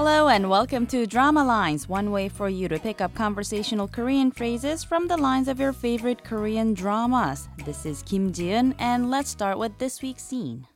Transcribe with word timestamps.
Hello 0.00 0.28
and 0.28 0.48
welcome 0.48 0.86
to 0.86 1.06
Drama 1.06 1.44
Lines, 1.44 1.88
one 1.88 2.10
way 2.10 2.28
for 2.28 2.48
you 2.48 2.68
to 2.68 2.78
pick 2.78 3.00
up 3.00 3.14
conversational 3.14 3.88
Korean 3.88 4.30
phrases 4.30 4.84
from 4.84 5.08
the 5.08 5.16
lines 5.16 5.48
of 5.48 5.58
your 5.58 5.72
favorite 5.72 6.24
Korean 6.24 6.74
dramas. 6.74 7.48
This 7.64 7.86
is 7.86 8.02
Kim 8.02 8.32
Jiun, 8.32 8.74
and 8.78 9.10
let's 9.10 9.30
start 9.30 9.58
with 9.58 9.78
this 9.78 10.02
week's 10.02 10.22
scene. 10.22 10.66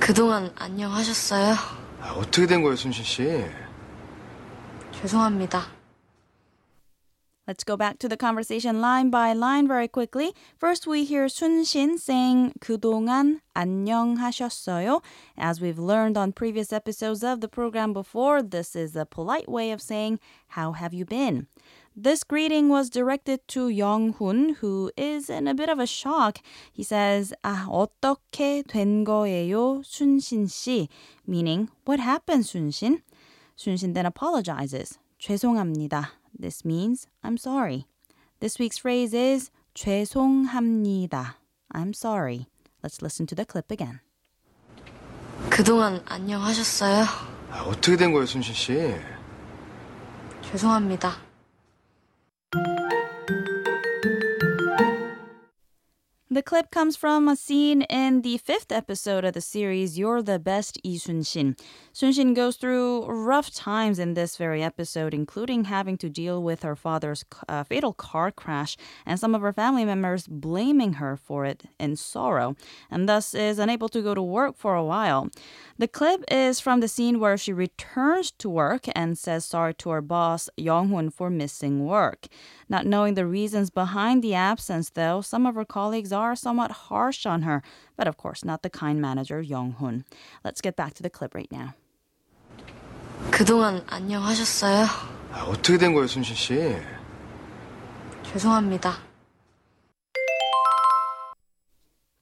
그동안 0.00 0.52
안녕하셨어요? 0.56 1.54
아, 2.02 2.12
어떻게 2.16 2.46
된 2.46 2.62
거예요, 2.62 2.76
순신 2.76 3.04
씨? 3.04 3.44
죄송합니다. 5.00 5.62
Let's 7.48 7.62
go 7.62 7.76
back 7.76 7.98
to 7.98 8.08
the 8.08 8.16
conversation 8.16 8.80
line 8.80 9.10
by 9.10 9.34
line 9.34 9.68
very 9.68 9.86
quickly. 9.86 10.32
First, 10.56 10.86
we 10.86 11.04
hear 11.04 11.28
Sun 11.28 11.64
Shin 11.64 11.98
saying 11.98 12.54
그동안 12.60 13.40
안녕하셨어요. 13.54 15.02
As 15.36 15.60
we've 15.60 15.78
learned 15.78 16.16
on 16.16 16.32
previous 16.32 16.72
episodes 16.72 17.22
of 17.22 17.42
the 17.42 17.48
program 17.48 17.92
before, 17.92 18.42
this 18.42 18.74
is 18.74 18.96
a 18.96 19.04
polite 19.04 19.46
way 19.46 19.72
of 19.72 19.82
saying 19.82 20.20
how 20.56 20.72
have 20.72 20.94
you 20.94 21.04
been? 21.04 21.46
This 21.94 22.24
greeting 22.24 22.70
was 22.70 22.88
directed 22.88 23.46
to 23.48 23.68
Young-hun, 23.68 24.56
who 24.60 24.90
is 24.96 25.28
in 25.28 25.46
a 25.46 25.54
bit 25.54 25.68
of 25.68 25.78
a 25.78 25.86
shock. 25.86 26.38
He 26.72 26.82
says, 26.82 27.34
아, 27.44 27.66
어떻게 27.68 28.66
된 28.66 29.04
거예요, 29.04 29.84
순신 29.84 30.48
씨? 30.48 30.88
Meaning, 31.26 31.68
what 31.84 32.00
happened, 32.00 32.46
순신? 32.46 33.02
순신 33.54 33.92
then 33.92 34.06
apologizes. 34.06 34.98
죄송합니다. 35.20 36.17
This 36.38 36.64
means 36.64 37.06
I'm 37.22 37.36
sorry. 37.36 37.86
This 38.40 38.58
week's 38.58 38.78
phrase 38.78 39.14
is 39.14 39.50
죄송합니다. 39.74 41.36
I'm 41.72 41.92
sorry. 41.94 42.46
Let's 42.82 43.00
listen 43.02 43.26
to 43.28 43.34
the 43.34 43.44
clip 43.44 43.70
again. 43.70 44.00
그동안 45.50 46.02
안녕하셨어요? 46.06 47.04
아, 47.50 47.62
어떻게 47.62 47.96
된 47.96 48.12
거예요, 48.12 48.26
순신 48.26 48.54
씨? 48.54 48.94
죄송합니다. 50.50 51.16
The 56.39 56.43
clip 56.43 56.71
comes 56.71 56.95
from 56.95 57.27
a 57.27 57.35
scene 57.35 57.81
in 57.81 58.21
the 58.21 58.37
fifth 58.37 58.71
episode 58.71 59.25
of 59.25 59.33
the 59.33 59.41
series 59.41 59.99
You're 59.99 60.21
the 60.21 60.39
Best 60.39 60.79
Lee 60.85 60.97
Sun-shin. 60.97 61.57
Sun-shin 61.91 62.33
goes 62.33 62.55
through 62.55 63.07
rough 63.07 63.51
times 63.51 63.99
in 63.99 64.13
this 64.13 64.37
very 64.37 64.63
episode, 64.63 65.13
including 65.13 65.65
having 65.65 65.97
to 65.97 66.07
deal 66.07 66.41
with 66.41 66.63
her 66.63 66.77
father's 66.77 67.25
uh, 67.49 67.65
fatal 67.65 67.91
car 67.91 68.31
crash 68.31 68.77
and 69.05 69.19
some 69.19 69.35
of 69.35 69.41
her 69.41 69.51
family 69.51 69.83
members 69.83 70.27
blaming 70.27 70.93
her 70.93 71.17
for 71.17 71.43
it 71.43 71.65
in 71.77 71.97
sorrow, 71.97 72.55
and 72.89 73.09
thus 73.09 73.33
is 73.33 73.59
unable 73.59 73.89
to 73.89 74.01
go 74.01 74.15
to 74.15 74.23
work 74.23 74.55
for 74.55 74.75
a 74.75 74.85
while. 74.85 75.27
The 75.77 75.89
clip 75.89 76.23
is 76.31 76.61
from 76.61 76.79
the 76.79 76.87
scene 76.87 77.19
where 77.19 77.37
she 77.37 77.51
returns 77.51 78.31
to 78.37 78.49
work 78.49 78.85
and 78.95 79.17
says 79.17 79.43
sorry 79.43 79.73
to 79.73 79.89
her 79.89 80.01
boss, 80.01 80.49
Young-hun, 80.55 81.09
for 81.09 81.29
missing 81.29 81.85
work. 81.85 82.27
Not 82.69 82.85
knowing 82.85 83.15
the 83.15 83.25
reasons 83.25 83.69
behind 83.69 84.23
the 84.23 84.35
absence, 84.35 84.91
though, 84.91 85.19
some 85.19 85.45
of 85.45 85.55
her 85.55 85.65
colleagues 85.65 86.13
are 86.13 86.28
somewhat 86.35 86.89
harsh 86.89 87.25
on 87.25 87.43
her, 87.43 87.61
but 87.97 88.07
of 88.07 88.17
course 88.17 88.43
not 88.43 88.61
the 88.61 88.69
kind 88.69 89.01
manager 89.01 89.41
Young-hun. 89.41 90.05
Let's 90.43 90.61
get 90.61 90.75
back 90.75 90.93
to 90.95 91.03
the 91.03 91.09
clip 91.09 91.33
right 91.35 91.51
now. 91.51 91.73
그동안 93.31 93.83
안녕하셨어요? 93.87 94.85
아, 95.31 95.43
어떻게 95.43 95.77
된 95.77 95.93
거예요, 95.93 96.07
순신 96.07 96.35
씨? 96.35 96.75
죄송합니다. 98.23 98.97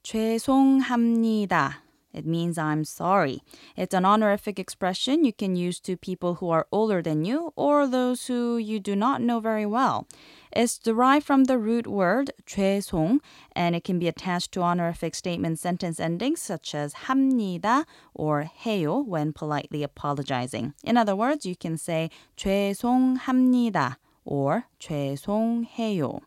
죄송합니다. 0.02 1.87
It 2.13 2.27
means 2.27 2.59
I'm 2.59 2.85
sorry. 2.85 3.41
It's 3.75 3.95
an 3.95 4.05
honorific 4.05 4.59
expression 4.59 5.25
you 5.25 5.33
can 5.33 5.55
use 5.55 5.79
to 5.79 5.97
people 5.97 6.35
who 6.35 6.51
are 6.51 6.67
older 6.71 7.01
than 7.01 7.25
you 7.25 7.51
or 7.55 7.87
those 7.87 8.27
who 8.27 8.57
you 8.57 8.79
do 8.79 8.95
not 8.95 9.21
know 9.21 9.39
very 9.39 9.65
well. 9.65 10.07
It's 10.51 10.77
derived 10.77 11.25
from 11.25 11.45
the 11.45 11.57
root 11.57 11.87
word 11.87 12.31
죄송 12.45 13.19
and 13.55 13.75
it 13.75 13.83
can 13.83 13.97
be 13.97 14.07
attached 14.07 14.51
to 14.51 14.61
honorific 14.61 15.15
statement 15.15 15.57
sentence 15.57 15.99
endings 15.99 16.39
such 16.39 16.75
as 16.75 16.93
합니다 17.07 17.85
or 18.13 18.47
해요 18.63 19.03
when 19.03 19.33
politely 19.33 19.81
apologizing. 19.81 20.75
In 20.83 20.97
other 20.97 21.15
words, 21.15 21.47
you 21.47 21.55
can 21.55 21.77
say 21.77 22.11
죄송합니다 22.37 23.95
or 24.23 24.65
죄송해요. 24.79 26.21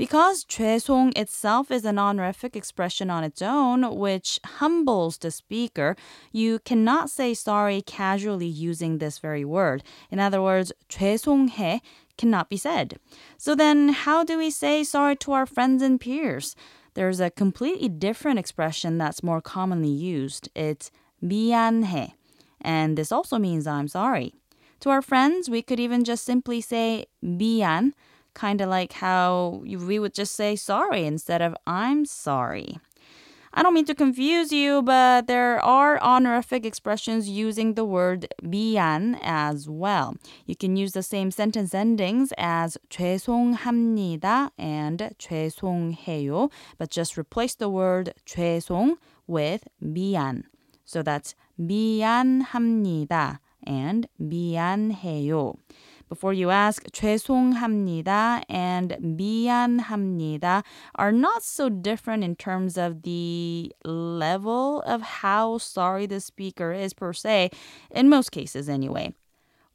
Because 0.00 0.44
죄송 0.44 1.16
itself 1.16 1.70
is 1.70 1.86
an 1.86 1.98
honorific 1.98 2.54
expression 2.54 3.08
on 3.08 3.24
its 3.24 3.40
own, 3.40 3.96
which 3.96 4.38
humbles 4.44 5.16
the 5.16 5.30
speaker, 5.30 5.96
you 6.32 6.58
cannot 6.58 7.08
say 7.08 7.32
sorry 7.32 7.80
casually 7.80 8.46
using 8.46 8.98
this 8.98 9.18
very 9.18 9.44
word. 9.44 9.82
In 10.10 10.20
other 10.20 10.42
words, 10.42 10.70
죄송해 10.90 11.80
cannot 12.18 12.50
be 12.50 12.58
said. 12.58 12.98
So 13.38 13.54
then, 13.54 13.88
how 13.88 14.22
do 14.22 14.36
we 14.36 14.50
say 14.50 14.84
sorry 14.84 15.16
to 15.16 15.32
our 15.32 15.46
friends 15.46 15.82
and 15.82 15.98
peers? 15.98 16.54
There's 16.92 17.20
a 17.20 17.30
completely 17.30 17.88
different 17.88 18.38
expression 18.38 18.98
that's 18.98 19.22
more 19.22 19.40
commonly 19.40 19.90
used. 19.90 20.48
It's 20.54 20.90
미안해. 21.22 22.12
And 22.60 22.98
this 22.98 23.12
also 23.12 23.38
means 23.38 23.66
I'm 23.66 23.88
sorry. 23.88 24.34
To 24.80 24.90
our 24.90 25.02
friends, 25.02 25.48
we 25.48 25.62
could 25.62 25.80
even 25.80 26.04
just 26.04 26.24
simply 26.24 26.60
say 26.60 27.06
미안 27.22 27.92
kind 28.34 28.60
of 28.60 28.68
like 28.68 28.92
how 28.92 29.62
we 29.64 29.98
would 29.98 30.14
just 30.14 30.34
say 30.34 30.56
sorry 30.56 31.04
instead 31.04 31.42
of 31.42 31.56
I'm 31.66 32.04
sorry. 32.04 32.78
I 33.58 33.62
don't 33.62 33.72
mean 33.72 33.86
to 33.86 33.94
confuse 33.94 34.52
you, 34.52 34.82
but 34.82 35.28
there 35.28 35.58
are 35.64 35.98
honorific 36.02 36.66
expressions 36.66 37.26
using 37.26 37.72
the 37.72 37.86
word 37.86 38.28
미안 38.42 39.18
as 39.22 39.66
well. 39.66 40.14
You 40.44 40.54
can 40.54 40.76
use 40.76 40.92
the 40.92 41.02
same 41.02 41.30
sentence 41.30 41.74
endings 41.74 42.34
as 42.36 42.76
죄송합니다 42.90 44.50
and 44.58 45.14
죄송해요, 45.18 46.50
but 46.76 46.90
just 46.90 47.16
replace 47.16 47.54
the 47.54 47.70
word 47.70 48.12
죄송 48.26 48.98
with 49.26 49.66
미안. 49.82 50.42
So 50.84 51.02
that's 51.02 51.34
미안합니다 51.58 53.38
and 53.66 54.06
미안해요. 54.20 55.54
Before 56.10 56.32
you 56.32 56.50
ask, 56.50 56.84
죄송합니다 56.92 58.42
and 58.48 58.96
미안합니다 59.00 60.62
are 60.94 61.12
not 61.12 61.42
so 61.42 61.68
different 61.68 62.22
in 62.24 62.36
terms 62.36 62.78
of 62.78 63.02
the 63.02 63.72
level 63.84 64.82
of 64.82 65.02
how 65.02 65.58
sorry 65.58 66.06
the 66.06 66.20
speaker 66.20 66.72
is 66.72 66.92
per 66.94 67.12
se, 67.12 67.50
in 67.90 68.08
most 68.08 68.30
cases 68.30 68.68
anyway. 68.68 69.14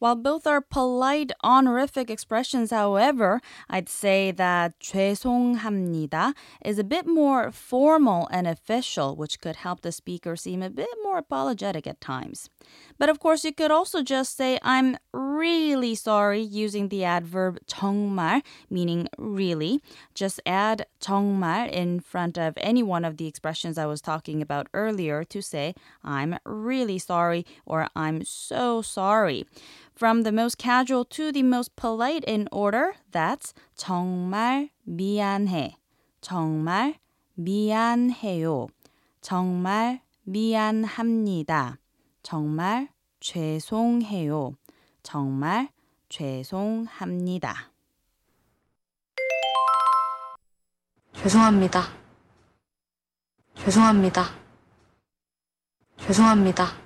While 0.01 0.15
both 0.15 0.47
are 0.47 0.61
polite 0.61 1.31
honorific 1.43 2.09
expressions, 2.09 2.71
however, 2.71 3.39
I'd 3.69 3.87
say 3.87 4.31
that 4.31 4.79
죄송합니다 4.79 6.33
is 6.65 6.79
a 6.79 6.83
bit 6.83 7.05
more 7.05 7.51
formal 7.51 8.27
and 8.31 8.47
official, 8.47 9.15
which 9.15 9.39
could 9.39 9.57
help 9.57 9.81
the 9.81 9.91
speaker 9.91 10.35
seem 10.35 10.63
a 10.63 10.71
bit 10.71 10.89
more 11.03 11.19
apologetic 11.19 11.85
at 11.85 12.01
times. 12.01 12.49
But 12.97 13.09
of 13.09 13.19
course, 13.19 13.45
you 13.45 13.53
could 13.53 13.69
also 13.69 14.01
just 14.01 14.35
say 14.35 14.57
I'm 14.63 14.97
really 15.13 15.93
sorry 15.93 16.41
using 16.41 16.89
the 16.89 17.03
adverb 17.03 17.59
정말, 17.67 18.41
meaning 18.71 19.07
really. 19.19 19.81
Just 20.15 20.41
add 20.47 20.87
정말 20.99 21.69
in 21.69 21.99
front 21.99 22.39
of 22.39 22.55
any 22.57 22.81
one 22.81 23.05
of 23.05 23.17
the 23.17 23.27
expressions 23.27 23.77
I 23.77 23.85
was 23.85 24.01
talking 24.01 24.41
about 24.41 24.67
earlier 24.73 25.23
to 25.25 25.41
say 25.43 25.75
I'm 26.03 26.39
really 26.43 26.97
sorry 26.97 27.45
or 27.67 27.87
I'm 27.95 28.23
so 28.25 28.81
sorry. 28.81 29.45
From 29.96 30.24
the 30.24 30.30
most 30.30 30.58
casual 30.58 31.06
to 31.06 31.32
the 31.32 31.42
most 31.42 31.74
polite 31.74 32.22
in 32.28 32.48
order, 32.52 32.96
that's 33.10 33.54
정말 33.78 34.68
미안해. 34.86 35.76
정말 36.20 36.98
미안해요. 37.34 38.68
정말 39.22 40.02
미안합니다. 40.24 41.78
정말 42.22 42.90
죄송해요. 43.20 44.56
정말 45.02 45.70
죄송합니다. 46.10 47.72
죄송합니다. 51.14 51.82
죄송합니다. 53.54 54.24
죄송합니다. 55.96 56.85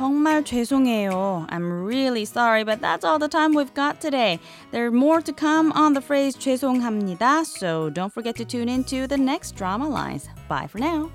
정말 0.00 0.44
죄송해요. 0.44 1.46
I'm 1.48 1.84
really 1.84 2.24
sorry, 2.24 2.64
but 2.64 2.80
that's 2.80 3.04
all 3.04 3.18
the 3.18 3.28
time 3.28 3.54
we've 3.54 3.72
got 3.72 4.00
today. 4.00 4.38
There's 4.70 4.92
more 4.92 5.22
to 5.22 5.32
come 5.32 5.72
on 5.72 5.94
the 5.94 6.02
phrase 6.02 6.36
죄송합니다, 6.36 7.46
so 7.46 7.88
don't 7.90 8.12
forget 8.12 8.36
to 8.36 8.44
tune 8.44 8.68
in 8.68 8.84
to 8.84 9.06
the 9.06 9.16
next 9.16 9.56
drama 9.56 9.88
lines. 9.88 10.28
Bye 10.48 10.66
for 10.66 10.78
now. 10.78 11.10